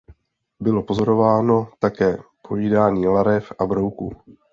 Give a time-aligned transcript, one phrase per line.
[0.59, 4.15] Bylo pozorováno také pojídání larev a brouků.